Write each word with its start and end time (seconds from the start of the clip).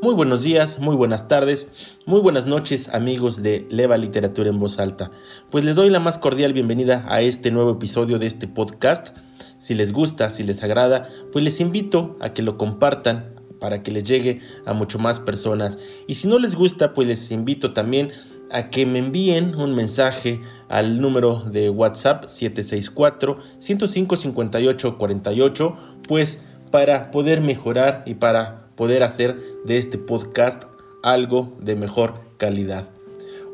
Muy 0.00 0.14
buenos 0.14 0.44
días, 0.44 0.78
muy 0.78 0.94
buenas 0.94 1.26
tardes, 1.26 1.96
muy 2.06 2.20
buenas 2.20 2.46
noches 2.46 2.88
amigos 2.94 3.42
de 3.42 3.66
Leva 3.68 3.96
Literatura 3.96 4.48
en 4.48 4.60
Voz 4.60 4.78
Alta. 4.78 5.10
Pues 5.50 5.64
les 5.64 5.74
doy 5.74 5.90
la 5.90 5.98
más 5.98 6.18
cordial 6.18 6.52
bienvenida 6.52 7.04
a 7.08 7.20
este 7.20 7.50
nuevo 7.50 7.72
episodio 7.72 8.20
de 8.20 8.26
este 8.26 8.46
podcast. 8.46 9.18
Si 9.58 9.74
les 9.74 9.92
gusta, 9.92 10.30
si 10.30 10.44
les 10.44 10.62
agrada, 10.62 11.08
pues 11.32 11.42
les 11.42 11.58
invito 11.58 12.16
a 12.20 12.32
que 12.32 12.42
lo 12.42 12.56
compartan 12.56 13.34
para 13.58 13.82
que 13.82 13.90
les 13.90 14.04
llegue 14.04 14.40
a 14.66 14.72
mucho 14.72 15.00
más 15.00 15.18
personas. 15.18 15.80
Y 16.06 16.14
si 16.14 16.28
no 16.28 16.38
les 16.38 16.54
gusta, 16.54 16.92
pues 16.92 17.08
les 17.08 17.32
invito 17.32 17.72
también 17.72 18.12
a 18.52 18.70
que 18.70 18.86
me 18.86 19.00
envíen 19.00 19.56
un 19.56 19.74
mensaje 19.74 20.40
al 20.68 21.00
número 21.00 21.42
de 21.42 21.70
WhatsApp 21.70 22.28
764 22.28 23.40
105 23.58 24.14
58 24.14 24.96
48, 24.96 25.76
pues 26.06 26.40
para 26.70 27.10
poder 27.10 27.40
mejorar 27.40 28.04
y 28.06 28.14
para 28.14 28.67
poder 28.78 29.02
hacer 29.02 29.36
de 29.64 29.76
este 29.76 29.98
podcast 29.98 30.62
algo 31.02 31.52
de 31.60 31.74
mejor 31.74 32.14
calidad. 32.36 32.88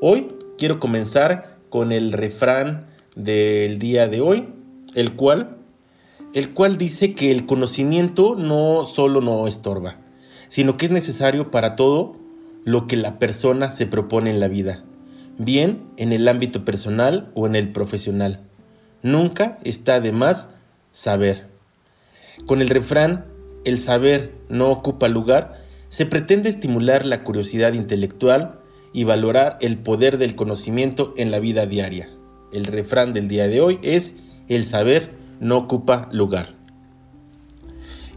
Hoy 0.02 0.28
quiero 0.58 0.78
comenzar 0.78 1.56
con 1.70 1.92
el 1.92 2.12
refrán 2.12 2.88
del 3.16 3.78
día 3.78 4.06
de 4.06 4.20
hoy, 4.20 4.50
el 4.94 5.16
cual, 5.16 5.56
el 6.34 6.52
cual 6.52 6.76
dice 6.76 7.14
que 7.14 7.30
el 7.30 7.46
conocimiento 7.46 8.36
no 8.36 8.84
solo 8.84 9.22
no 9.22 9.48
estorba, 9.48 9.96
sino 10.48 10.76
que 10.76 10.84
es 10.86 10.92
necesario 10.92 11.50
para 11.50 11.74
todo 11.74 12.16
lo 12.64 12.86
que 12.86 12.98
la 12.98 13.18
persona 13.18 13.70
se 13.70 13.86
propone 13.86 14.28
en 14.28 14.40
la 14.40 14.48
vida, 14.48 14.84
bien 15.38 15.84
en 15.96 16.12
el 16.12 16.28
ámbito 16.28 16.66
personal 16.66 17.32
o 17.34 17.46
en 17.46 17.56
el 17.56 17.72
profesional. 17.72 18.42
Nunca 19.02 19.58
está 19.64 20.00
de 20.00 20.12
más 20.12 20.50
saber. 20.90 21.48
Con 22.44 22.60
el 22.60 22.68
refrán 22.68 23.32
el 23.64 23.78
saber 23.78 24.32
no 24.48 24.70
ocupa 24.70 25.08
lugar, 25.08 25.64
se 25.88 26.06
pretende 26.06 26.48
estimular 26.48 27.06
la 27.06 27.22
curiosidad 27.22 27.72
intelectual 27.72 28.60
y 28.92 29.04
valorar 29.04 29.58
el 29.60 29.78
poder 29.78 30.18
del 30.18 30.36
conocimiento 30.36 31.14
en 31.16 31.30
la 31.30 31.38
vida 31.38 31.66
diaria. 31.66 32.10
El 32.52 32.64
refrán 32.64 33.12
del 33.12 33.28
día 33.28 33.48
de 33.48 33.60
hoy 33.60 33.78
es 33.82 34.16
el 34.48 34.64
saber 34.64 35.10
no 35.40 35.56
ocupa 35.56 36.08
lugar. 36.12 36.54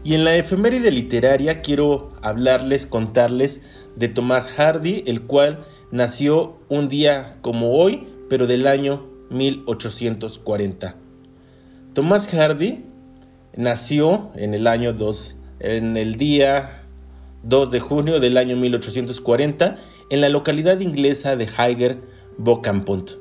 Y 0.04 0.14
en 0.14 0.24
la 0.24 0.36
efeméride 0.36 0.90
literaria 0.90 1.60
quiero 1.60 2.10
hablarles, 2.22 2.86
contarles 2.86 3.62
de 3.96 4.08
Tomás 4.08 4.48
Hardy, 4.48 5.02
el 5.06 5.22
cual 5.22 5.64
nació 5.90 6.58
un 6.68 6.88
día 6.88 7.36
como 7.42 7.72
hoy, 7.72 8.06
pero 8.28 8.46
del 8.46 8.66
año 8.66 9.06
1840. 9.30 10.96
Tomás 11.94 12.28
Hardy 12.28 12.84
nació 13.56 14.30
en 14.36 14.54
el 14.54 14.66
año 14.66 14.92
2 14.92 15.37
en 15.60 15.96
el 15.96 16.16
día 16.16 16.84
2 17.42 17.70
de 17.70 17.80
junio 17.80 18.20
del 18.20 18.36
año 18.36 18.56
1840 18.56 19.76
en 20.10 20.20
la 20.20 20.28
localidad 20.28 20.80
inglesa 20.80 21.36
de 21.36 21.44
Higer, 21.46 22.00
Bocampont. 22.38 23.12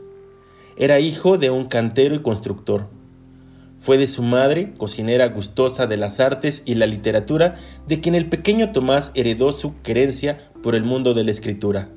Era 0.78 1.00
hijo 1.00 1.38
de 1.38 1.50
un 1.50 1.66
cantero 1.66 2.16
y 2.16 2.22
constructor. 2.22 2.88
Fue 3.80 3.98
de 3.98 4.08
su 4.08 4.24
madre, 4.24 4.74
cocinera 4.78 5.28
gustosa 5.30 5.88
de 5.88 5.98
las 5.98 6.20
artes 6.20 6.64
y 6.66 6.76
la 6.76 6.88
literatura, 6.88 7.56
de 7.88 8.00
quien 8.00 8.16
el 8.16 8.28
pequeño 8.28 8.72
Tomás 8.72 9.12
heredó 9.14 9.52
su 9.52 9.80
querencia 9.82 10.52
por 10.64 10.76
el 10.76 10.84
mundo 10.84 11.14
de 11.14 11.24
la 11.24 11.32
escritura. 11.32 11.90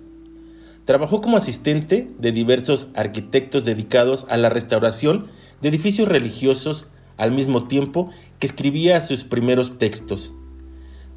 Trabajó 0.85 1.21
como 1.21 1.37
asistente 1.37 2.11
de 2.19 2.33
diversos 2.33 2.89
arquitectos 2.95 3.65
dedicados 3.65 4.27
a 4.29 4.37
la 4.37 4.49
restauración 4.49 5.29
de 5.63 5.69
edificios 5.69 6.09
religiosos 6.09 6.91
al 7.21 7.33
mismo 7.33 7.69
tiempo 7.69 8.11
que 8.39 8.47
escribía 8.47 9.01
sus 9.01 9.25
primeros 9.25 9.79
textos. 9.79 10.33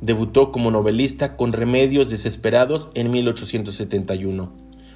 Debutó 0.01 0.51
como 0.51 0.69
novelista 0.69 1.37
con 1.37 1.53
Remedios 1.53 2.09
Desesperados 2.09 2.91
en 2.93 3.09
1871, 3.09 4.51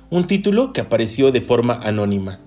un 0.10 0.28
título 0.28 0.74
que 0.74 0.82
apareció 0.82 1.32
de 1.32 1.42
forma 1.42 1.80
anónima. 1.82 2.42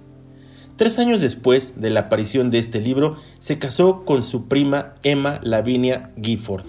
Tres 0.76 0.98
años 0.98 1.22
después 1.22 1.80
de 1.80 1.88
la 1.88 2.00
aparición 2.00 2.50
de 2.50 2.58
este 2.58 2.80
libro, 2.80 3.16
se 3.38 3.58
casó 3.58 4.04
con 4.04 4.22
su 4.22 4.46
prima 4.46 4.94
Emma 5.02 5.40
Lavinia 5.42 6.12
Gifford. 6.22 6.64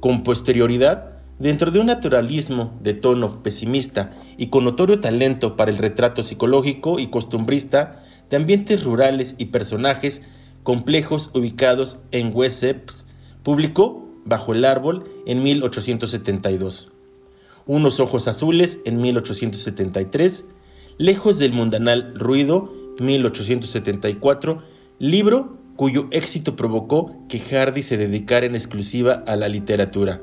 Con 0.00 0.24
posterioridad, 0.24 1.18
dentro 1.38 1.70
de 1.70 1.78
un 1.78 1.86
naturalismo 1.86 2.76
de 2.80 2.94
tono 2.94 3.44
pesimista 3.44 4.12
y 4.36 4.48
con 4.48 4.64
notorio 4.64 5.00
talento 5.00 5.56
para 5.56 5.70
el 5.70 5.78
retrato 5.78 6.24
psicológico 6.24 6.98
y 6.98 7.10
costumbrista 7.10 8.02
de 8.28 8.36
ambientes 8.36 8.84
rurales 8.84 9.36
y 9.38 9.46
personajes 9.46 10.22
complejos 10.68 11.30
ubicados 11.32 12.00
en 12.12 12.30
Wessex, 12.34 13.06
publicó 13.42 14.06
Bajo 14.26 14.52
el 14.52 14.66
árbol 14.66 15.04
en 15.24 15.42
1872, 15.42 16.92
Unos 17.66 18.00
ojos 18.00 18.28
azules 18.28 18.78
en 18.84 19.00
1873, 19.00 20.44
Lejos 20.98 21.38
del 21.38 21.54
mundanal 21.54 22.12
ruido 22.14 22.70
1874, 23.00 24.62
libro 24.98 25.56
cuyo 25.76 26.06
éxito 26.10 26.54
provocó 26.54 27.16
que 27.30 27.38
Hardy 27.38 27.80
se 27.80 27.96
dedicara 27.96 28.44
en 28.44 28.54
exclusiva 28.54 29.24
a 29.26 29.36
la 29.36 29.48
literatura. 29.48 30.20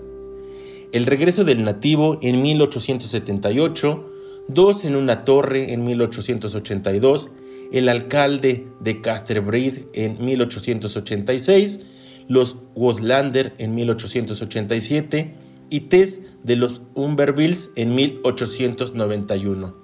El 0.92 1.08
regreso 1.08 1.44
del 1.44 1.64
nativo 1.64 2.20
en 2.22 2.44
1878, 2.44 4.12
Dos 4.48 4.86
en 4.86 4.96
una 4.96 5.26
torre 5.26 5.74
en 5.74 5.84
1882, 5.84 7.32
el 7.72 7.90
alcalde 7.90 8.68
de 8.80 9.02
Casterbridge 9.02 9.88
en 9.94 10.24
1886, 10.24 11.82
los 12.28 12.58
Woslander 12.76 13.54
en 13.58 13.76
1887 13.76 15.36
y 15.70 15.80
Tess 15.82 16.22
de 16.44 16.56
los 16.56 16.84
Umbervilles 16.94 17.72
en 17.76 17.96
1891. 17.96 19.76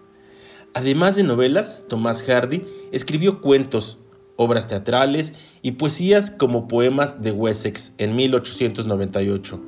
Además 0.74 1.16
de 1.16 1.24
novelas, 1.24 1.86
Thomas 1.90 2.24
Hardy 2.24 2.64
escribió 2.92 3.42
cuentos, 3.42 3.98
obras 4.38 4.68
teatrales 4.68 5.34
y 5.62 5.74
poesías 5.74 6.32
como 6.32 6.68
Poemas 6.68 7.22
de 7.22 7.32
Wessex 7.32 7.94
en 7.98 8.16
1898, 8.16 9.62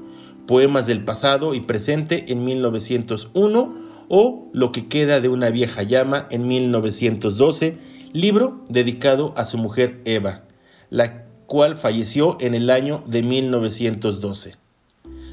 Poemas 0.47 0.87
del 0.87 1.03
pasado 1.03 1.53
y 1.53 1.61
presente 1.61 2.31
en 2.31 2.43
1901 2.43 3.93
o 4.09 4.49
Lo 4.53 4.71
que 4.71 4.87
queda 4.87 5.21
de 5.21 5.29
una 5.29 5.49
vieja 5.49 5.83
llama 5.83 6.27
en 6.29 6.47
1912 6.47 7.77
libro 8.13 8.63
dedicado 8.69 9.33
a 9.35 9.43
su 9.43 9.57
mujer 9.57 9.99
Eva, 10.05 10.43
la 10.89 11.25
cual 11.47 11.75
falleció 11.75 12.37
en 12.39 12.53
el 12.53 12.69
año 12.69 13.03
de 13.07 13.23
1912. 13.23 14.55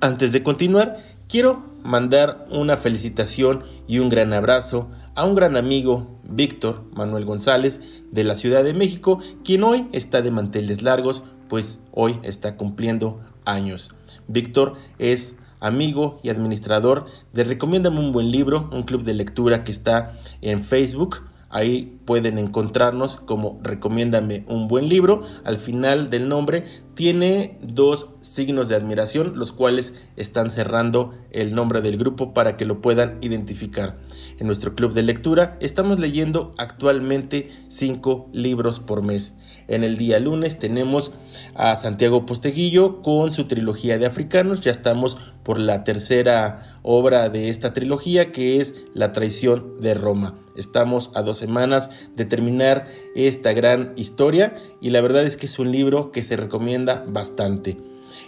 Antes 0.00 0.32
de 0.32 0.42
continuar, 0.42 0.96
quiero 1.34 1.64
mandar 1.82 2.46
una 2.52 2.76
felicitación 2.76 3.64
y 3.88 3.98
un 3.98 4.08
gran 4.08 4.32
abrazo 4.32 4.88
a 5.16 5.24
un 5.24 5.34
gran 5.34 5.56
amigo, 5.56 6.20
Víctor 6.22 6.84
Manuel 6.92 7.24
González, 7.24 7.80
de 8.12 8.22
la 8.22 8.36
Ciudad 8.36 8.62
de 8.62 8.72
México, 8.72 9.18
quien 9.42 9.64
hoy 9.64 9.88
está 9.90 10.22
de 10.22 10.30
manteles 10.30 10.82
largos, 10.82 11.24
pues 11.48 11.80
hoy 11.90 12.20
está 12.22 12.56
cumpliendo 12.56 13.20
años. 13.46 13.96
Víctor 14.28 14.74
es 15.00 15.34
amigo 15.58 16.20
y 16.22 16.28
administrador 16.28 17.06
de 17.32 17.42
Recomiéndame 17.42 17.98
un 17.98 18.12
buen 18.12 18.30
libro, 18.30 18.70
un 18.72 18.84
club 18.84 19.02
de 19.02 19.14
lectura 19.14 19.64
que 19.64 19.72
está 19.72 20.16
en 20.40 20.64
Facebook. 20.64 21.22
Ahí 21.50 21.98
pueden 22.04 22.38
encontrarnos 22.38 23.16
como 23.16 23.58
Recomiéndame 23.64 24.44
un 24.46 24.68
buen 24.68 24.88
libro. 24.88 25.22
Al 25.42 25.56
final 25.56 26.10
del 26.10 26.28
nombre 26.28 26.64
tiene 26.94 27.58
dos 27.62 28.10
signos 28.20 28.68
de 28.68 28.76
admiración, 28.76 29.36
los 29.36 29.52
cuales 29.52 29.94
están 30.16 30.50
cerrando 30.50 31.14
el 31.30 31.54
nombre 31.54 31.80
del 31.80 31.96
grupo 31.96 32.32
para 32.32 32.56
que 32.56 32.64
lo 32.64 32.80
puedan 32.80 33.18
identificar. 33.20 33.98
En 34.38 34.46
nuestro 34.46 34.74
club 34.74 34.92
de 34.92 35.02
lectura 35.02 35.56
estamos 35.60 35.98
leyendo 35.98 36.54
actualmente 36.58 37.50
cinco 37.68 38.28
libros 38.32 38.80
por 38.80 39.02
mes. 39.02 39.34
En 39.68 39.82
el 39.84 39.96
día 39.96 40.20
lunes 40.20 40.58
tenemos 40.58 41.12
a 41.54 41.74
Santiago 41.76 42.26
Posteguillo 42.26 43.00
con 43.02 43.30
su 43.30 43.46
trilogía 43.46 43.98
de 43.98 44.06
africanos. 44.06 44.60
Ya 44.60 44.72
estamos 44.72 45.16
por 45.42 45.58
la 45.58 45.84
tercera 45.84 46.78
obra 46.82 47.28
de 47.28 47.48
esta 47.48 47.72
trilogía 47.72 48.30
que 48.30 48.60
es 48.60 48.82
La 48.92 49.12
traición 49.12 49.80
de 49.80 49.94
Roma. 49.94 50.34
Estamos 50.56 51.10
a 51.14 51.22
dos 51.22 51.38
semanas 51.38 51.90
de 52.14 52.24
terminar 52.24 52.86
esta 53.16 53.52
gran 53.52 53.92
historia 53.96 54.56
y 54.80 54.90
la 54.90 55.00
verdad 55.00 55.24
es 55.24 55.36
que 55.36 55.46
es 55.46 55.58
un 55.58 55.72
libro 55.72 56.12
que 56.12 56.22
se 56.22 56.36
recomienda 56.36 56.83
bastante. 56.84 57.78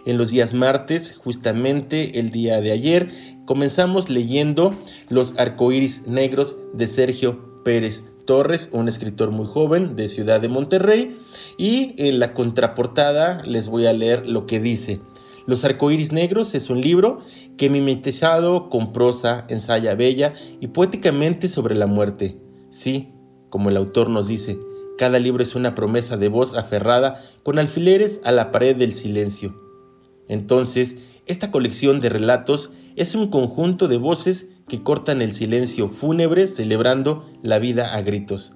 En 0.04 0.18
los 0.18 0.30
días 0.30 0.54
martes, 0.54 1.16
justamente 1.16 2.18
el 2.18 2.30
día 2.30 2.60
de 2.60 2.72
ayer, 2.72 3.10
comenzamos 3.44 4.10
leyendo 4.10 4.72
Los 5.08 5.38
arcoíris 5.38 6.06
negros 6.06 6.56
de 6.72 6.88
Sergio 6.88 7.62
Pérez 7.64 8.04
Torres, 8.24 8.70
un 8.72 8.88
escritor 8.88 9.30
muy 9.30 9.46
joven 9.46 9.94
de 9.94 10.08
Ciudad 10.08 10.40
de 10.40 10.48
Monterrey, 10.48 11.16
y 11.56 11.94
en 11.98 12.18
la 12.18 12.34
contraportada 12.34 13.42
les 13.44 13.68
voy 13.68 13.86
a 13.86 13.92
leer 13.92 14.28
lo 14.28 14.46
que 14.46 14.58
dice. 14.58 15.00
Los 15.46 15.64
arcoíris 15.64 16.10
negros 16.10 16.54
es 16.56 16.70
un 16.70 16.80
libro 16.80 17.20
que 17.56 17.70
mimetizado 17.70 18.68
con 18.68 18.92
prosa 18.92 19.46
ensaya 19.48 19.94
bella 19.94 20.34
y 20.60 20.68
poéticamente 20.68 21.48
sobre 21.48 21.76
la 21.76 21.86
muerte. 21.86 22.36
Sí, 22.70 23.12
como 23.48 23.68
el 23.68 23.76
autor 23.76 24.10
nos 24.10 24.26
dice, 24.26 24.58
cada 24.96 25.18
libro 25.18 25.42
es 25.42 25.54
una 25.54 25.74
promesa 25.74 26.16
de 26.16 26.28
voz 26.28 26.54
aferrada 26.54 27.22
con 27.42 27.58
alfileres 27.58 28.20
a 28.24 28.32
la 28.32 28.50
pared 28.50 28.76
del 28.76 28.92
silencio. 28.92 29.54
Entonces, 30.28 30.96
esta 31.26 31.50
colección 31.50 32.00
de 32.00 32.08
relatos 32.08 32.72
es 32.96 33.14
un 33.14 33.28
conjunto 33.28 33.88
de 33.88 33.98
voces 33.98 34.48
que 34.68 34.82
cortan 34.82 35.22
el 35.22 35.32
silencio 35.32 35.88
fúnebre 35.88 36.46
celebrando 36.46 37.24
la 37.42 37.58
vida 37.58 37.94
a 37.94 38.02
gritos. 38.02 38.54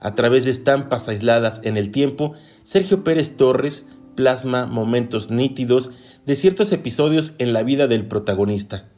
A 0.00 0.14
través 0.14 0.44
de 0.44 0.50
estampas 0.50 1.08
aisladas 1.08 1.60
en 1.64 1.76
el 1.76 1.90
tiempo, 1.90 2.34
Sergio 2.62 3.02
Pérez 3.04 3.36
Torres 3.36 3.86
plasma 4.14 4.66
momentos 4.66 5.30
nítidos 5.30 5.92
de 6.26 6.34
ciertos 6.34 6.72
episodios 6.72 7.34
en 7.38 7.52
la 7.52 7.62
vida 7.62 7.86
del 7.86 8.06
protagonista, 8.06 8.90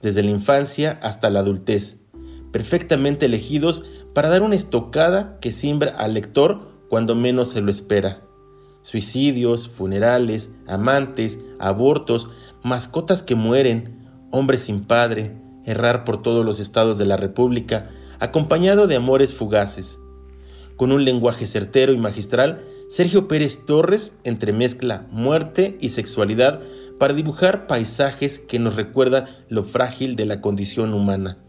desde 0.00 0.22
la 0.22 0.30
infancia 0.30 0.98
hasta 1.02 1.30
la 1.30 1.40
adultez, 1.40 2.03
perfectamente 2.54 3.26
elegidos 3.26 3.84
para 4.14 4.28
dar 4.28 4.42
una 4.42 4.54
estocada 4.54 5.40
que 5.40 5.50
simbra 5.50 5.90
al 5.90 6.14
lector 6.14 6.68
cuando 6.88 7.16
menos 7.16 7.48
se 7.48 7.60
lo 7.60 7.68
espera. 7.68 8.22
Suicidios, 8.82 9.68
funerales, 9.68 10.52
amantes, 10.68 11.40
abortos, 11.58 12.30
mascotas 12.62 13.24
que 13.24 13.34
mueren, 13.34 14.06
hombres 14.30 14.60
sin 14.60 14.84
padre, 14.84 15.36
errar 15.64 16.04
por 16.04 16.22
todos 16.22 16.46
los 16.46 16.60
estados 16.60 16.96
de 16.96 17.06
la 17.06 17.16
República, 17.16 17.90
acompañado 18.20 18.86
de 18.86 18.94
amores 18.94 19.34
fugaces. 19.34 19.98
Con 20.76 20.92
un 20.92 21.04
lenguaje 21.04 21.48
certero 21.48 21.92
y 21.92 21.98
magistral, 21.98 22.64
Sergio 22.88 23.26
Pérez 23.26 23.66
Torres 23.66 24.16
entremezcla 24.22 25.08
muerte 25.10 25.76
y 25.80 25.88
sexualidad 25.88 26.60
para 27.00 27.14
dibujar 27.14 27.66
paisajes 27.66 28.38
que 28.38 28.60
nos 28.60 28.76
recuerdan 28.76 29.24
lo 29.48 29.64
frágil 29.64 30.14
de 30.14 30.26
la 30.26 30.40
condición 30.40 30.94
humana, 30.94 31.43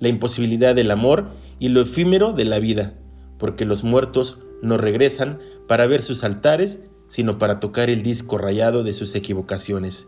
la 0.00 0.08
imposibilidad 0.08 0.74
del 0.74 0.90
amor 0.90 1.30
y 1.58 1.68
lo 1.68 1.80
efímero 1.80 2.32
de 2.32 2.44
la 2.44 2.58
vida, 2.58 2.94
porque 3.38 3.64
los 3.64 3.84
muertos 3.84 4.38
no 4.62 4.76
regresan 4.76 5.38
para 5.68 5.86
ver 5.86 6.02
sus 6.02 6.24
altares, 6.24 6.80
sino 7.06 7.38
para 7.38 7.60
tocar 7.60 7.90
el 7.90 8.02
disco 8.02 8.38
rayado 8.38 8.82
de 8.82 8.92
sus 8.92 9.14
equivocaciones. 9.14 10.06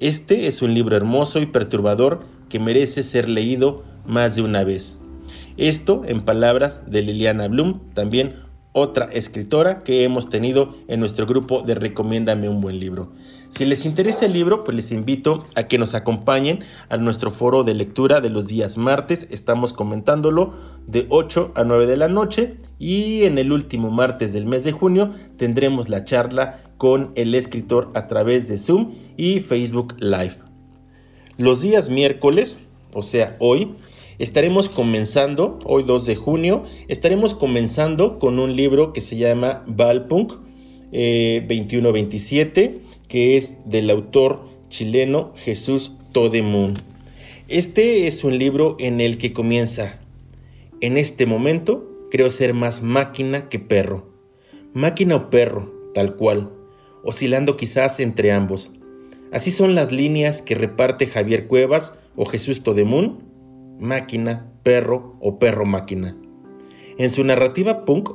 Este 0.00 0.46
es 0.46 0.62
un 0.62 0.74
libro 0.74 0.96
hermoso 0.96 1.40
y 1.40 1.46
perturbador 1.46 2.20
que 2.48 2.60
merece 2.60 3.02
ser 3.02 3.28
leído 3.28 3.82
más 4.06 4.36
de 4.36 4.42
una 4.42 4.64
vez. 4.64 4.96
Esto 5.56 6.02
en 6.06 6.20
palabras 6.20 6.90
de 6.90 7.02
Liliana 7.02 7.48
Blum, 7.48 7.80
también 7.94 8.36
otra 8.72 9.06
escritora 9.06 9.82
que 9.82 10.04
hemos 10.04 10.30
tenido 10.30 10.76
en 10.86 11.00
nuestro 11.00 11.26
grupo 11.26 11.62
de 11.62 11.74
Recomiéndame 11.74 12.48
un 12.48 12.60
buen 12.60 12.78
libro. 12.78 13.12
Si 13.48 13.64
les 13.64 13.86
interesa 13.86 14.26
el 14.26 14.34
libro, 14.34 14.62
pues 14.62 14.76
les 14.76 14.92
invito 14.92 15.44
a 15.54 15.64
que 15.64 15.78
nos 15.78 15.94
acompañen 15.94 16.60
a 16.90 16.98
nuestro 16.98 17.30
foro 17.30 17.64
de 17.64 17.74
lectura 17.74 18.20
de 18.20 18.28
los 18.28 18.46
días 18.46 18.76
martes. 18.76 19.26
Estamos 19.30 19.72
comentándolo 19.72 20.52
de 20.86 21.06
8 21.08 21.52
a 21.54 21.64
9 21.64 21.86
de 21.86 21.96
la 21.96 22.08
noche 22.08 22.56
y 22.78 23.24
en 23.24 23.38
el 23.38 23.50
último 23.50 23.90
martes 23.90 24.32
del 24.32 24.46
mes 24.46 24.64
de 24.64 24.72
junio 24.72 25.12
tendremos 25.38 25.88
la 25.88 26.04
charla 26.04 26.60
con 26.76 27.10
el 27.16 27.34
escritor 27.34 27.90
a 27.94 28.06
través 28.06 28.48
de 28.48 28.58
Zoom 28.58 28.92
y 29.16 29.40
Facebook 29.40 29.96
Live. 29.98 30.36
Los 31.38 31.62
días 31.62 31.88
miércoles, 31.88 32.58
o 32.92 33.02
sea, 33.02 33.34
hoy, 33.38 33.72
estaremos 34.18 34.68
comenzando, 34.68 35.58
hoy 35.64 35.84
2 35.84 36.04
de 36.04 36.16
junio, 36.16 36.64
estaremos 36.88 37.34
comenzando 37.34 38.18
con 38.18 38.38
un 38.38 38.54
libro 38.56 38.92
que 38.92 39.00
se 39.00 39.16
llama 39.16 39.64
Valpunk 39.66 40.34
eh, 40.92 41.40
2127, 41.48 42.87
que 43.08 43.36
es 43.36 43.56
del 43.64 43.90
autor 43.90 44.40
chileno 44.68 45.32
Jesús 45.36 45.92
Todemun. 46.12 46.74
Este 47.48 48.06
es 48.06 48.24
un 48.24 48.38
libro 48.38 48.76
en 48.78 49.00
el 49.00 49.18
que 49.18 49.32
comienza, 49.32 49.98
en 50.80 50.96
este 50.96 51.26
momento 51.26 51.88
creo 52.10 52.30
ser 52.30 52.54
más 52.54 52.82
máquina 52.82 53.48
que 53.48 53.58
perro. 53.58 54.08
Máquina 54.74 55.16
o 55.16 55.30
perro, 55.30 55.72
tal 55.92 56.14
cual, 56.14 56.52
oscilando 57.02 57.56
quizás 57.56 57.98
entre 57.98 58.30
ambos. 58.30 58.70
Así 59.32 59.50
son 59.50 59.74
las 59.74 59.90
líneas 59.90 60.40
que 60.40 60.54
reparte 60.54 61.06
Javier 61.06 61.48
Cuevas 61.48 61.94
o 62.14 62.26
Jesús 62.26 62.62
Todemun 62.62 63.28
máquina, 63.78 64.50
perro 64.62 65.16
o 65.20 65.38
perro 65.38 65.64
máquina. 65.64 66.16
En 66.98 67.10
su 67.10 67.24
narrativa 67.24 67.84
punk, 67.84 68.10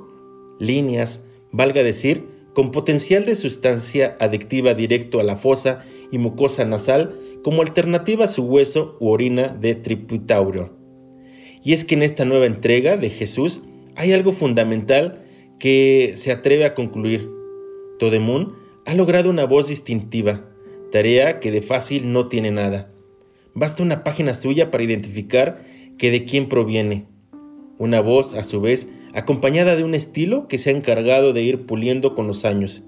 líneas, 0.59 1.23
valga 1.51 1.83
decir, 1.83 2.27
con 2.53 2.71
potencial 2.71 3.25
de 3.25 3.35
sustancia 3.35 4.15
adictiva 4.19 4.73
directo 4.73 5.19
a 5.19 5.23
la 5.23 5.35
fosa 5.35 5.83
y 6.11 6.17
mucosa 6.17 6.65
nasal 6.65 7.19
como 7.43 7.61
alternativa 7.61 8.25
a 8.25 8.29
su 8.29 8.43
hueso 8.43 8.97
u 8.99 9.09
orina 9.09 9.49
de 9.49 9.75
tripitaurio. 9.75 10.71
Y 11.63 11.73
es 11.73 11.85
que 11.85 11.95
en 11.95 12.03
esta 12.03 12.25
nueva 12.25 12.45
entrega 12.45 12.97
de 12.97 13.09
Jesús 13.09 13.61
hay 13.95 14.11
algo 14.11 14.31
fundamental 14.31 15.23
que 15.59 16.13
se 16.15 16.31
atreve 16.31 16.65
a 16.65 16.73
concluir. 16.73 17.29
Todemun 17.99 18.55
ha 18.85 18.93
logrado 18.93 19.29
una 19.29 19.45
voz 19.45 19.67
distintiva, 19.67 20.45
tarea 20.91 21.39
que 21.39 21.51
de 21.51 21.61
fácil 21.61 22.11
no 22.11 22.27
tiene 22.27 22.51
nada. 22.51 22.91
Basta 23.53 23.83
una 23.83 24.03
página 24.03 24.33
suya 24.33 24.71
para 24.71 24.83
identificar 24.83 25.63
que 25.97 26.11
de 26.11 26.23
quién 26.25 26.49
proviene. 26.49 27.07
Una 27.77 28.01
voz, 28.01 28.33
a 28.33 28.43
su 28.43 28.61
vez, 28.61 28.87
acompañada 29.13 29.75
de 29.75 29.83
un 29.83 29.93
estilo 29.93 30.47
que 30.47 30.57
se 30.57 30.69
ha 30.69 30.73
encargado 30.73 31.33
de 31.33 31.41
ir 31.43 31.65
puliendo 31.65 32.15
con 32.15 32.27
los 32.27 32.45
años. 32.45 32.83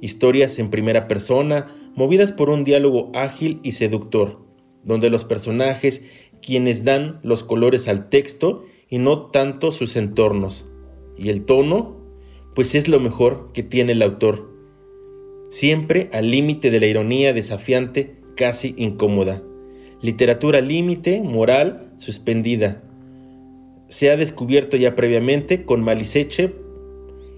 Historias 0.00 0.58
en 0.58 0.70
primera 0.70 1.08
persona, 1.08 1.74
movidas 1.94 2.32
por 2.32 2.50
un 2.50 2.64
diálogo 2.64 3.10
ágil 3.14 3.60
y 3.62 3.72
seductor, 3.72 4.40
donde 4.84 5.10
los 5.10 5.24
personajes 5.24 6.02
quienes 6.44 6.84
dan 6.84 7.20
los 7.22 7.42
colores 7.42 7.88
al 7.88 8.08
texto 8.08 8.64
y 8.88 8.98
no 8.98 9.26
tanto 9.26 9.72
sus 9.72 9.96
entornos. 9.96 10.66
Y 11.16 11.30
el 11.30 11.44
tono, 11.44 12.00
pues 12.54 12.74
es 12.74 12.88
lo 12.88 13.00
mejor 13.00 13.50
que 13.52 13.62
tiene 13.62 13.92
el 13.92 14.02
autor. 14.02 14.52
Siempre 15.48 16.10
al 16.12 16.30
límite 16.30 16.70
de 16.70 16.80
la 16.80 16.86
ironía 16.86 17.32
desafiante, 17.32 18.16
casi 18.36 18.74
incómoda. 18.76 19.42
Literatura 20.02 20.60
límite, 20.60 21.20
moral, 21.20 21.92
suspendida. 21.96 22.82
Se 23.88 24.10
ha 24.10 24.16
descubierto 24.16 24.76
ya 24.76 24.94
previamente 24.94 25.64
con 25.64 25.82
Maliseche 25.82 26.54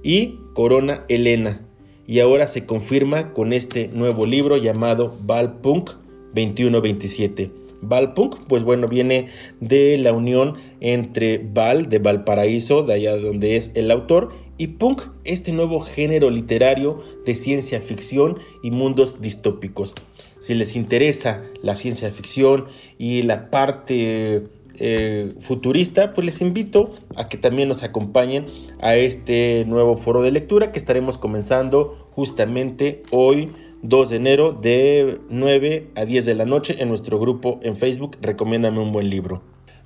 y 0.02 0.38
Corona 0.54 1.04
Elena, 1.08 1.66
y 2.06 2.20
ahora 2.20 2.46
se 2.46 2.66
confirma 2.66 3.32
con 3.32 3.52
este 3.52 3.88
nuevo 3.88 4.26
libro 4.26 4.56
llamado 4.56 5.14
Valpunk 5.22 5.90
2127. 6.34 7.50
Valpunk, 7.82 8.36
pues 8.46 8.62
bueno, 8.62 8.88
viene 8.88 9.28
de 9.60 9.98
la 9.98 10.12
unión 10.12 10.54
entre 10.80 11.38
Val, 11.38 11.88
de 11.88 11.98
Valparaíso, 11.98 12.82
de 12.82 12.94
allá 12.94 13.16
donde 13.16 13.56
es 13.56 13.72
el 13.74 13.90
autor, 13.90 14.30
y 14.58 14.68
punk, 14.68 15.02
este 15.24 15.52
nuevo 15.52 15.80
género 15.80 16.30
literario 16.30 17.02
de 17.26 17.34
ciencia 17.34 17.80
ficción 17.80 18.38
y 18.62 18.70
mundos 18.70 19.20
distópicos. 19.20 19.94
Si 20.38 20.54
les 20.54 20.76
interesa 20.76 21.42
la 21.62 21.74
ciencia 21.74 22.10
ficción 22.10 22.66
y 22.98 23.22
la 23.22 23.50
parte 23.50 24.44
eh, 24.78 25.34
futurista, 25.40 26.12
pues 26.12 26.24
les 26.24 26.40
invito 26.40 26.94
a 27.16 27.28
que 27.28 27.36
también 27.36 27.68
nos 27.68 27.82
acompañen 27.82 28.46
a 28.80 28.96
este 28.96 29.64
nuevo 29.66 29.96
foro 29.96 30.22
de 30.22 30.30
lectura 30.30 30.72
que 30.72 30.78
estaremos 30.78 31.18
comenzando 31.18 32.10
justamente 32.12 33.02
hoy 33.10 33.52
2 33.82 34.08
de 34.10 34.16
enero 34.16 34.52
de 34.52 35.20
9 35.28 35.90
a 35.94 36.04
10 36.04 36.24
de 36.24 36.34
la 36.34 36.44
noche 36.44 36.76
en 36.78 36.88
nuestro 36.88 37.18
grupo 37.18 37.60
en 37.62 37.76
Facebook 37.76 38.16
Recomiéndame 38.20 38.80
un 38.80 38.92
buen 38.92 39.10
libro. 39.10 39.42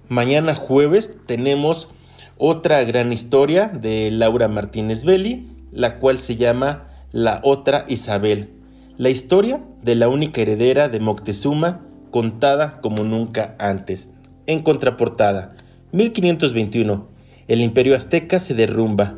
Mañana 0.08 0.54
jueves 0.54 1.18
tenemos 1.26 1.88
otra 2.36 2.82
gran 2.84 3.12
historia 3.12 3.68
de 3.68 4.10
Laura 4.10 4.48
Martínez 4.48 5.04
Belli, 5.04 5.48
la 5.72 5.98
cual 5.98 6.18
se 6.18 6.36
llama 6.36 6.88
la 7.12 7.40
otra 7.44 7.84
Isabel, 7.88 8.50
la 8.96 9.10
historia 9.10 9.62
de 9.82 9.94
la 9.94 10.08
única 10.08 10.40
heredera 10.40 10.88
de 10.88 11.00
Moctezuma 11.00 11.86
contada 12.10 12.80
como 12.80 13.04
nunca 13.04 13.56
antes. 13.58 14.08
En 14.50 14.64
contraportada, 14.64 15.54
1521, 15.92 17.06
el 17.46 17.60
imperio 17.60 17.94
azteca 17.94 18.40
se 18.40 18.52
derrumba. 18.52 19.16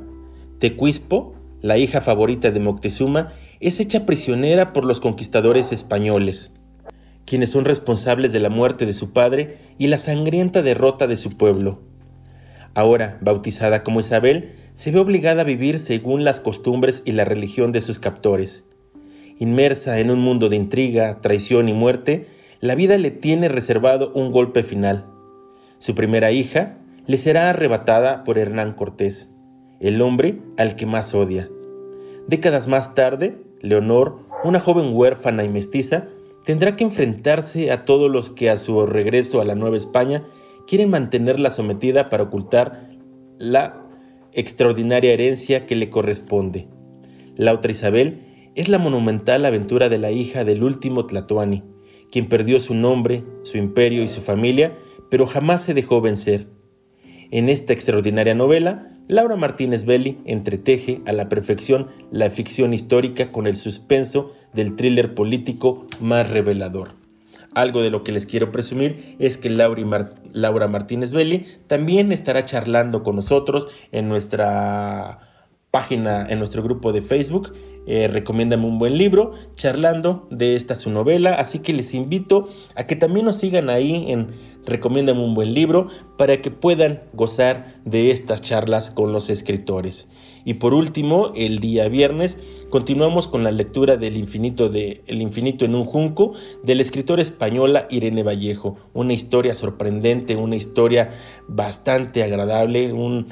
Tecuispo, 0.58 1.34
la 1.62 1.78
hija 1.78 2.02
favorita 2.02 2.50
de 2.50 2.60
Moctezuma, 2.60 3.32
es 3.58 3.80
hecha 3.80 4.04
prisionera 4.04 4.74
por 4.74 4.84
los 4.84 5.00
conquistadores 5.00 5.72
españoles, 5.72 6.52
quienes 7.24 7.50
son 7.50 7.64
responsables 7.64 8.32
de 8.32 8.40
la 8.40 8.50
muerte 8.50 8.84
de 8.84 8.92
su 8.92 9.14
padre 9.14 9.56
y 9.78 9.86
la 9.86 9.96
sangrienta 9.96 10.60
derrota 10.60 11.06
de 11.06 11.16
su 11.16 11.38
pueblo. 11.38 11.80
Ahora, 12.74 13.16
bautizada 13.22 13.82
como 13.82 14.00
Isabel, 14.00 14.52
se 14.74 14.90
ve 14.90 14.98
obligada 14.98 15.40
a 15.40 15.46
vivir 15.46 15.78
según 15.78 16.24
las 16.24 16.40
costumbres 16.40 17.02
y 17.06 17.12
la 17.12 17.24
religión 17.24 17.72
de 17.72 17.80
sus 17.80 17.98
captores. 17.98 18.64
Inmersa 19.38 19.98
en 19.98 20.10
un 20.10 20.20
mundo 20.20 20.50
de 20.50 20.56
intriga, 20.56 21.22
traición 21.22 21.70
y 21.70 21.72
muerte, 21.72 22.26
la 22.60 22.74
vida 22.74 22.98
le 22.98 23.10
tiene 23.10 23.48
reservado 23.48 24.12
un 24.12 24.30
golpe 24.30 24.62
final. 24.62 25.06
Su 25.82 25.96
primera 25.96 26.30
hija, 26.30 26.78
le 27.08 27.18
será 27.18 27.50
arrebatada 27.50 28.22
por 28.22 28.38
Hernán 28.38 28.74
Cortés, 28.74 29.32
el 29.80 30.00
hombre 30.00 30.38
al 30.56 30.76
que 30.76 30.86
más 30.86 31.12
odia. 31.12 31.50
Décadas 32.28 32.68
más 32.68 32.94
tarde, 32.94 33.42
Leonor, 33.62 34.20
una 34.44 34.60
joven 34.60 34.90
huérfana 34.92 35.44
y 35.44 35.48
mestiza, 35.48 36.06
tendrá 36.44 36.76
que 36.76 36.84
enfrentarse 36.84 37.72
a 37.72 37.84
todos 37.84 38.08
los 38.08 38.30
que 38.30 38.48
a 38.48 38.58
su 38.58 38.86
regreso 38.86 39.40
a 39.40 39.44
la 39.44 39.56
Nueva 39.56 39.76
España 39.76 40.24
quieren 40.68 40.88
mantenerla 40.88 41.50
sometida 41.50 42.10
para 42.10 42.22
ocultar 42.22 42.88
la 43.40 43.84
extraordinaria 44.34 45.12
herencia 45.12 45.66
que 45.66 45.74
le 45.74 45.90
corresponde. 45.90 46.68
La 47.34 47.52
otra 47.52 47.72
Isabel 47.72 48.52
es 48.54 48.68
la 48.68 48.78
monumental 48.78 49.44
aventura 49.44 49.88
de 49.88 49.98
la 49.98 50.12
hija 50.12 50.44
del 50.44 50.62
último 50.62 51.06
Tlatoani, 51.06 51.64
quien 52.12 52.28
perdió 52.28 52.60
su 52.60 52.74
nombre, 52.74 53.24
su 53.42 53.58
imperio 53.58 54.04
y 54.04 54.08
su 54.08 54.20
familia, 54.20 54.78
pero 55.12 55.26
jamás 55.26 55.60
se 55.60 55.74
dejó 55.74 56.00
vencer. 56.00 56.46
En 57.30 57.50
esta 57.50 57.74
extraordinaria 57.74 58.34
novela, 58.34 58.88
Laura 59.08 59.36
Martínez 59.36 59.84
Belli 59.84 60.22
entreteje 60.24 61.02
a 61.04 61.12
la 61.12 61.28
perfección 61.28 61.88
la 62.10 62.30
ficción 62.30 62.72
histórica 62.72 63.30
con 63.30 63.46
el 63.46 63.56
suspenso 63.56 64.32
del 64.54 64.74
thriller 64.74 65.14
político 65.14 65.86
más 66.00 66.30
revelador. 66.30 66.94
Algo 67.54 67.82
de 67.82 67.90
lo 67.90 68.04
que 68.04 68.12
les 68.12 68.24
quiero 68.24 68.52
presumir 68.52 69.16
es 69.18 69.36
que 69.36 69.50
Laura 69.50 70.68
Martínez 70.68 71.10
Belli 71.10 71.44
también 71.66 72.10
estará 72.10 72.46
charlando 72.46 73.02
con 73.02 73.16
nosotros 73.16 73.68
en 73.90 74.08
nuestra 74.08 75.18
página, 75.70 76.26
en 76.26 76.38
nuestro 76.38 76.62
grupo 76.62 76.90
de 76.90 77.02
Facebook. 77.02 77.52
Eh, 77.86 78.06
recomiéndame 78.06 78.64
un 78.64 78.78
buen 78.78 78.96
libro, 78.96 79.32
charlando 79.56 80.28
de 80.30 80.54
esta 80.54 80.76
su 80.76 80.90
novela. 80.90 81.34
Así 81.34 81.58
que 81.58 81.72
les 81.72 81.94
invito 81.94 82.48
a 82.76 82.84
que 82.84 82.96
también 82.96 83.26
nos 83.26 83.36
sigan 83.36 83.70
ahí 83.70 84.06
en 84.08 84.28
recomiéndame 84.64 85.20
un 85.20 85.34
buen 85.34 85.54
libro 85.54 85.88
para 86.16 86.40
que 86.40 86.50
puedan 86.50 87.02
gozar 87.12 87.74
de 87.84 88.12
estas 88.12 88.40
charlas 88.40 88.90
con 88.90 89.12
los 89.12 89.30
escritores. 89.30 90.08
Y 90.44 90.54
por 90.54 90.74
último, 90.74 91.32
el 91.34 91.58
día 91.58 91.88
viernes 91.88 92.38
continuamos 92.70 93.28
con 93.28 93.44
la 93.44 93.52
lectura 93.52 93.96
del 93.96 94.16
infinito 94.16 94.68
de 94.68 95.02
El 95.06 95.20
infinito 95.20 95.64
en 95.64 95.74
un 95.74 95.84
junco 95.84 96.32
de 96.62 96.74
la 96.74 96.82
escritora 96.82 97.22
española 97.22 97.86
Irene 97.90 98.22
Vallejo, 98.22 98.76
una 98.92 99.12
historia 99.12 99.54
sorprendente, 99.54 100.36
una 100.36 100.56
historia 100.56 101.10
bastante 101.48 102.22
agradable, 102.22 102.92
un, 102.92 103.28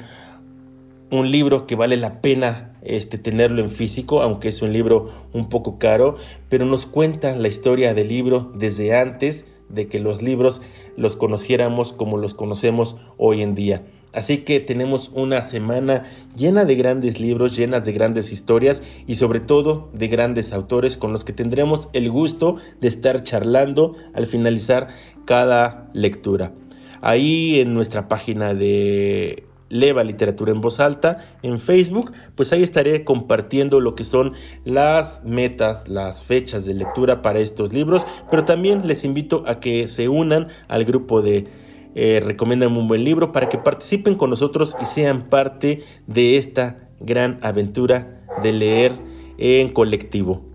un 1.09 1.31
libro 1.31 1.65
que 1.65 1.75
vale 1.75 1.97
la 1.97 2.21
pena 2.21 2.70
este, 2.81 3.17
tenerlo 3.17 3.61
en 3.61 3.69
físico, 3.69 4.21
aunque 4.21 4.49
es 4.49 4.61
un 4.61 4.73
libro 4.73 5.09
un 5.33 5.49
poco 5.49 5.79
caro, 5.79 6.15
pero 6.49 6.65
nos 6.65 6.85
cuenta 6.85 7.35
la 7.35 7.47
historia 7.47 7.93
del 7.93 8.09
libro 8.09 8.51
desde 8.55 8.95
antes 8.95 9.47
de 9.69 9.87
que 9.87 9.99
los 9.99 10.21
libros 10.21 10.61
los 10.97 11.15
conociéramos 11.15 11.93
como 11.93 12.17
los 12.17 12.33
conocemos 12.33 12.97
hoy 13.17 13.41
en 13.41 13.55
día. 13.55 13.83
Así 14.13 14.39
que 14.39 14.59
tenemos 14.59 15.09
una 15.13 15.41
semana 15.41 16.03
llena 16.35 16.65
de 16.65 16.75
grandes 16.75 17.21
libros, 17.21 17.55
llenas 17.55 17.85
de 17.85 17.93
grandes 17.93 18.33
historias 18.33 18.83
y 19.07 19.15
sobre 19.15 19.39
todo 19.39 19.89
de 19.93 20.09
grandes 20.09 20.51
autores 20.51 20.97
con 20.97 21.13
los 21.13 21.23
que 21.23 21.31
tendremos 21.31 21.87
el 21.93 22.11
gusto 22.11 22.57
de 22.81 22.89
estar 22.89 23.23
charlando 23.23 23.95
al 24.13 24.27
finalizar 24.27 24.89
cada 25.25 25.89
lectura. 25.93 26.53
Ahí 27.01 27.59
en 27.59 27.73
nuestra 27.73 28.09
página 28.09 28.53
de 28.53 29.45
Leva 29.71 30.03
Literatura 30.03 30.51
en 30.51 30.61
Voz 30.61 30.79
Alta 30.79 31.25
en 31.41 31.59
Facebook, 31.59 32.11
pues 32.35 32.53
ahí 32.53 32.61
estaré 32.61 33.03
compartiendo 33.03 33.79
lo 33.79 33.95
que 33.95 34.03
son 34.03 34.33
las 34.65 35.23
metas, 35.23 35.87
las 35.87 36.23
fechas 36.23 36.65
de 36.65 36.73
lectura 36.73 37.21
para 37.21 37.39
estos 37.39 37.73
libros, 37.73 38.05
pero 38.29 38.45
también 38.45 38.85
les 38.85 39.03
invito 39.05 39.43
a 39.47 39.59
que 39.59 39.87
se 39.87 40.09
unan 40.09 40.49
al 40.67 40.85
grupo 40.85 41.21
de 41.21 41.47
eh, 41.93 42.21
Recomiendan 42.23 42.77
un 42.77 42.87
buen 42.87 43.03
libro 43.03 43.31
para 43.33 43.49
que 43.49 43.57
participen 43.57 44.15
con 44.15 44.29
nosotros 44.29 44.77
y 44.81 44.85
sean 44.85 45.23
parte 45.23 45.83
de 46.07 46.37
esta 46.37 46.89
gran 47.01 47.37
aventura 47.41 48.21
de 48.41 48.53
leer 48.53 48.93
en 49.37 49.69
colectivo. 49.69 50.45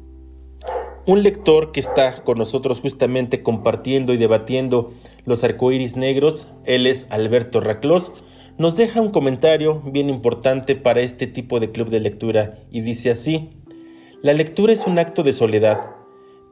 Un 1.04 1.23
lector 1.23 1.73
que 1.73 1.80
está 1.80 2.25
con 2.25 2.38
nosotros 2.38 2.80
justamente 2.80 3.42
compartiendo 3.42 4.12
y 4.12 4.16
debatiendo 4.16 4.92
los 5.25 5.44
arcoíris 5.44 5.96
negros, 5.96 6.49
él 6.64 6.87
es 6.87 7.06
Alberto 7.11 7.61
Raclos 7.61 8.25
nos 8.58 8.76
deja 8.76 9.00
un 9.00 9.10
comentario 9.10 9.80
bien 9.80 10.08
importante 10.08 10.76
para 10.76 11.00
este 11.00 11.26
tipo 11.26 11.60
de 11.60 11.72
club 11.72 11.88
de 11.88 12.00
lectura 12.00 12.58
y 12.70 12.80
dice 12.80 13.10
así, 13.10 13.50
la 14.22 14.32
lectura 14.32 14.72
es 14.72 14.86
un 14.86 14.98
acto 14.98 15.22
de 15.22 15.32
soledad, 15.32 15.90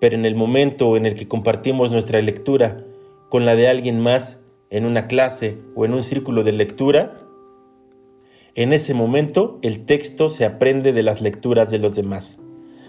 pero 0.00 0.14
en 0.14 0.24
el 0.24 0.34
momento 0.34 0.96
en 0.96 1.06
el 1.06 1.14
que 1.14 1.28
compartimos 1.28 1.90
nuestra 1.90 2.20
lectura 2.20 2.84
con 3.30 3.46
la 3.46 3.56
de 3.56 3.68
alguien 3.68 4.00
más 4.00 4.42
en 4.70 4.84
una 4.84 5.06
clase 5.06 5.58
o 5.74 5.84
en 5.84 5.94
un 5.94 6.02
círculo 6.02 6.44
de 6.44 6.52
lectura, 6.52 7.16
en 8.54 8.72
ese 8.72 8.94
momento 8.94 9.58
el 9.62 9.84
texto 9.86 10.28
se 10.28 10.44
aprende 10.44 10.92
de 10.92 11.02
las 11.02 11.20
lecturas 11.20 11.70
de 11.70 11.78
los 11.78 11.94
demás. 11.94 12.38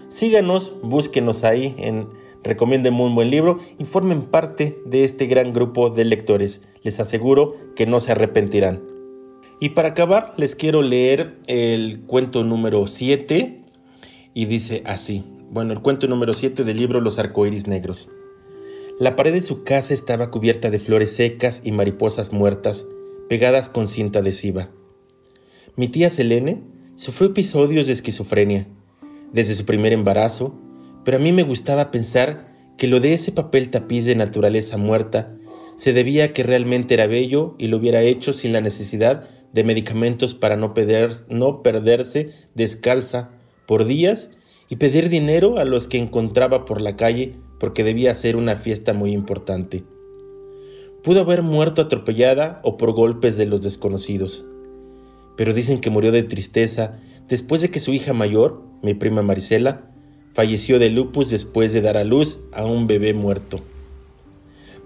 Síganos, 0.08 0.74
búsquenos 0.82 1.42
ahí 1.42 1.74
en 1.78 2.08
Recomienden 2.46 2.94
un 3.00 3.16
buen 3.16 3.28
libro 3.28 3.58
y 3.76 3.86
formen 3.86 4.22
parte 4.22 4.80
de 4.86 5.02
este 5.02 5.26
gran 5.26 5.52
grupo 5.52 5.90
de 5.90 6.04
lectores. 6.04 6.62
Les 6.84 7.00
aseguro 7.00 7.56
que 7.74 7.86
no 7.86 7.98
se 7.98 8.12
arrepentirán. 8.12 8.95
Y 9.58 9.70
para 9.70 9.88
acabar, 9.88 10.34
les 10.36 10.54
quiero 10.54 10.82
leer 10.82 11.38
el 11.46 12.00
cuento 12.00 12.44
número 12.44 12.86
7 12.86 13.62
y 14.34 14.44
dice 14.44 14.82
así. 14.84 15.24
Bueno, 15.50 15.72
el 15.72 15.80
cuento 15.80 16.06
número 16.08 16.34
7 16.34 16.62
del 16.64 16.76
libro 16.76 17.00
Los 17.00 17.18
arcoíris 17.18 17.66
negros. 17.66 18.10
La 19.00 19.16
pared 19.16 19.32
de 19.32 19.40
su 19.40 19.64
casa 19.64 19.94
estaba 19.94 20.30
cubierta 20.30 20.70
de 20.70 20.78
flores 20.78 21.12
secas 21.12 21.62
y 21.64 21.72
mariposas 21.72 22.32
muertas, 22.32 22.84
pegadas 23.30 23.70
con 23.70 23.88
cinta 23.88 24.18
adhesiva. 24.18 24.68
Mi 25.74 25.88
tía 25.88 26.10
Selene 26.10 26.62
sufrió 26.96 27.30
episodios 27.30 27.86
de 27.86 27.94
esquizofrenia 27.94 28.66
desde 29.32 29.54
su 29.54 29.64
primer 29.64 29.92
embarazo, 29.92 30.54
pero 31.04 31.16
a 31.16 31.20
mí 31.20 31.32
me 31.32 31.42
gustaba 31.44 31.90
pensar 31.90 32.52
que 32.76 32.88
lo 32.88 33.00
de 33.00 33.14
ese 33.14 33.32
papel 33.32 33.70
tapiz 33.70 34.04
de 34.04 34.16
naturaleza 34.16 34.76
muerta 34.76 35.34
se 35.76 35.92
debía 35.92 36.24
a 36.24 36.32
que 36.32 36.42
realmente 36.42 36.94
era 36.94 37.06
bello 37.06 37.54
y 37.58 37.68
lo 37.68 37.76
hubiera 37.78 38.02
hecho 38.02 38.32
sin 38.32 38.52
la 38.52 38.60
necesidad 38.60 39.28
de 39.56 39.64
medicamentos 39.64 40.34
para 40.34 40.56
no, 40.56 40.74
no 41.30 41.62
perderse 41.62 42.30
descalza 42.54 43.30
por 43.66 43.86
días 43.86 44.30
y 44.68 44.76
pedir 44.76 45.08
dinero 45.08 45.58
a 45.58 45.64
los 45.64 45.86
que 45.86 45.96
encontraba 45.96 46.66
por 46.66 46.82
la 46.82 46.96
calle 46.96 47.36
porque 47.58 47.82
debía 47.82 48.14
ser 48.14 48.36
una 48.36 48.56
fiesta 48.56 48.92
muy 48.92 49.12
importante. 49.12 49.82
Pudo 51.02 51.22
haber 51.22 51.40
muerto 51.40 51.80
atropellada 51.80 52.60
o 52.64 52.76
por 52.76 52.92
golpes 52.92 53.38
de 53.38 53.46
los 53.46 53.62
desconocidos, 53.62 54.44
pero 55.38 55.54
dicen 55.54 55.80
que 55.80 55.88
murió 55.88 56.12
de 56.12 56.22
tristeza 56.22 57.00
después 57.26 57.62
de 57.62 57.70
que 57.70 57.80
su 57.80 57.94
hija 57.94 58.12
mayor, 58.12 58.62
mi 58.82 58.92
prima 58.92 59.22
Marisela, 59.22 59.90
falleció 60.34 60.78
de 60.78 60.90
lupus 60.90 61.30
después 61.30 61.72
de 61.72 61.80
dar 61.80 61.96
a 61.96 62.04
luz 62.04 62.40
a 62.52 62.66
un 62.66 62.86
bebé 62.86 63.14
muerto. 63.14 63.60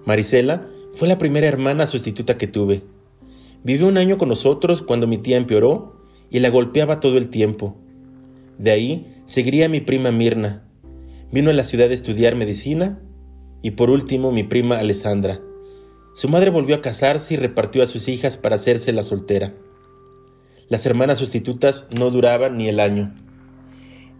Marisela 0.04 0.68
fue 0.94 1.08
la 1.08 1.18
primera 1.18 1.48
hermana 1.48 1.86
sustituta 1.86 2.38
que 2.38 2.46
tuve 2.46 2.84
Vivió 3.62 3.88
un 3.88 3.98
año 3.98 4.16
con 4.16 4.30
nosotros 4.30 4.80
cuando 4.80 5.06
mi 5.06 5.18
tía 5.18 5.36
empeoró 5.36 6.00
y 6.30 6.38
la 6.38 6.48
golpeaba 6.48 6.98
todo 6.98 7.18
el 7.18 7.28
tiempo. 7.28 7.76
De 8.56 8.70
ahí 8.70 9.22
seguiría 9.26 9.68
mi 9.68 9.80
prima 9.80 10.10
Mirna. 10.10 10.64
Vino 11.30 11.50
a 11.50 11.52
la 11.52 11.64
ciudad 11.64 11.90
a 11.90 11.94
estudiar 11.94 12.36
medicina 12.36 13.02
y 13.60 13.72
por 13.72 13.90
último 13.90 14.32
mi 14.32 14.44
prima 14.44 14.78
Alessandra. 14.78 15.42
Su 16.14 16.28
madre 16.30 16.48
volvió 16.48 16.74
a 16.74 16.80
casarse 16.80 17.34
y 17.34 17.36
repartió 17.36 17.82
a 17.82 17.86
sus 17.86 18.08
hijas 18.08 18.38
para 18.38 18.56
hacerse 18.56 18.92
la 18.92 19.02
soltera. 19.02 19.54
Las 20.68 20.86
hermanas 20.86 21.18
sustitutas 21.18 21.86
no 21.98 22.08
duraban 22.10 22.56
ni 22.56 22.68
el 22.68 22.80
año. 22.80 23.14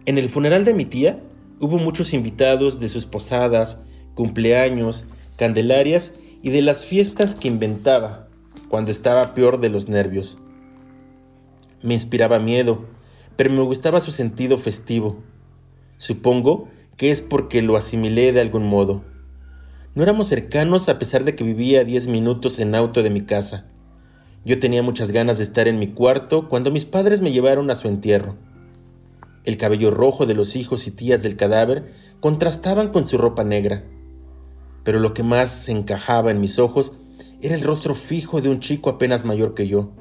En 0.05 0.19
el 0.19 0.29
funeral 0.29 0.65
de 0.65 0.75
mi 0.75 0.85
tía 0.85 1.19
hubo 1.59 1.79
muchos 1.79 2.13
invitados 2.13 2.79
de 2.79 2.89
sus 2.89 3.07
posadas, 3.07 3.79
cumpleaños, 4.13 5.05
candelarias 5.35 6.13
y 6.43 6.51
de 6.51 6.61
las 6.61 6.85
fiestas 6.85 7.33
que 7.33 7.47
inventaba 7.47 8.30
cuando 8.71 8.89
estaba 8.89 9.33
peor 9.33 9.59
de 9.59 9.69
los 9.69 9.89
nervios. 9.89 10.39
Me 11.83 11.93
inspiraba 11.93 12.39
miedo, 12.39 12.85
pero 13.35 13.51
me 13.51 13.61
gustaba 13.63 13.99
su 13.99 14.13
sentido 14.13 14.57
festivo. 14.57 15.21
Supongo 15.97 16.69
que 16.95 17.11
es 17.11 17.21
porque 17.21 17.61
lo 17.61 17.75
asimilé 17.75 18.31
de 18.31 18.39
algún 18.39 18.65
modo. 18.65 19.03
No 19.93 20.03
éramos 20.03 20.27
cercanos 20.27 20.87
a 20.87 20.99
pesar 20.99 21.25
de 21.25 21.35
que 21.35 21.43
vivía 21.43 21.81
a 21.81 21.83
10 21.83 22.07
minutos 22.07 22.59
en 22.59 22.73
auto 22.73 23.03
de 23.03 23.09
mi 23.09 23.25
casa. 23.25 23.65
Yo 24.45 24.57
tenía 24.57 24.81
muchas 24.83 25.11
ganas 25.11 25.37
de 25.37 25.43
estar 25.43 25.67
en 25.67 25.77
mi 25.77 25.87
cuarto 25.87 26.47
cuando 26.47 26.71
mis 26.71 26.85
padres 26.85 27.21
me 27.21 27.33
llevaron 27.33 27.69
a 27.71 27.75
su 27.75 27.89
entierro. 27.89 28.37
El 29.43 29.57
cabello 29.57 29.91
rojo 29.91 30.25
de 30.25 30.33
los 30.33 30.55
hijos 30.55 30.87
y 30.87 30.91
tías 30.91 31.23
del 31.23 31.35
cadáver 31.35 31.91
contrastaban 32.21 32.87
con 32.87 33.05
su 33.05 33.17
ropa 33.17 33.43
negra, 33.43 33.83
pero 34.85 34.99
lo 34.99 35.13
que 35.13 35.23
más 35.23 35.49
se 35.49 35.73
encajaba 35.73 36.31
en 36.31 36.39
mis 36.39 36.57
ojos 36.57 36.93
era 37.41 37.55
el 37.55 37.61
rostro 37.61 37.95
fijo 37.95 38.39
de 38.41 38.49
un 38.49 38.59
chico 38.59 38.89
apenas 38.89 39.25
mayor 39.25 39.53
que 39.53 39.67
yo. 39.67 39.91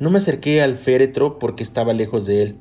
No 0.00 0.10
me 0.10 0.18
acerqué 0.18 0.62
al 0.62 0.76
féretro 0.76 1.38
porque 1.38 1.62
estaba 1.62 1.92
lejos 1.92 2.26
de 2.26 2.42
él. 2.42 2.58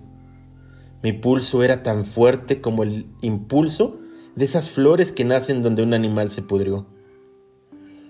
Mi 1.02 1.12
pulso 1.12 1.64
era 1.64 1.82
tan 1.82 2.06
fuerte 2.06 2.62
como 2.62 2.84
el 2.84 3.08
impulso 3.22 4.00
de 4.36 4.46
esas 4.46 4.70
flores 4.70 5.12
que 5.12 5.26
nacen 5.26 5.62
donde 5.62 5.84
un 5.84 5.94
animal 5.94 6.30
se 6.30 6.44
pudrió. 6.44 6.88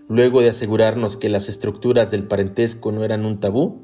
Luego 0.10 0.42
de 0.42 0.50
asegurarnos 0.50 1.16
que 1.16 1.30
las 1.30 1.48
estructuras 1.48 2.12
del 2.12 2.28
parentesco 2.28 2.92
no 2.92 3.04
eran 3.04 3.26
un 3.26 3.40
tabú, 3.40 3.82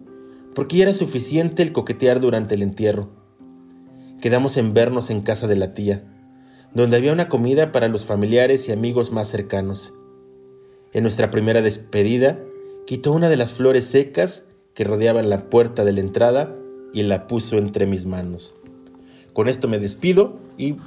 porque 0.53 0.77
ya 0.77 0.83
era 0.83 0.93
suficiente 0.93 1.63
el 1.63 1.71
coquetear 1.71 2.19
durante 2.19 2.55
el 2.55 2.61
entierro. 2.61 3.09
Quedamos 4.21 4.57
en 4.57 4.73
vernos 4.73 5.09
en 5.09 5.21
casa 5.21 5.47
de 5.47 5.55
la 5.55 5.73
tía, 5.73 6.03
donde 6.73 6.97
había 6.97 7.13
una 7.13 7.29
comida 7.29 7.71
para 7.71 7.87
los 7.87 8.05
familiares 8.05 8.67
y 8.67 8.73
amigos 8.73 9.13
más 9.13 9.27
cercanos. 9.27 9.93
En 10.91 11.03
nuestra 11.03 11.29
primera 11.29 11.61
despedida, 11.61 12.39
quitó 12.87 13.11
una 13.11 13.29
de 13.29 13.37
las 13.37 13.53
flores 13.53 13.85
secas 13.85 14.47
que 14.73 14.83
rodeaban 14.83 15.29
la 15.29 15.47
puerta 15.49 15.85
de 15.85 15.91
la 15.91 15.99
entrada 15.99 16.55
y 16.93 17.03
la 17.03 17.27
puso 17.27 17.57
entre 17.57 17.85
mis 17.85 18.07
manos. 18.07 18.55
Con 19.33 19.47
esto 19.47 19.67
me 19.67 19.77
despido 19.77 20.39
y 20.57 20.77